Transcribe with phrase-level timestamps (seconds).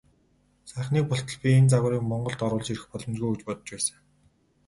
[0.69, 3.97] Саяхныг болтол би энэ загварыг Монголд оруулж ирэх боломжгүй гэж бодож байсан.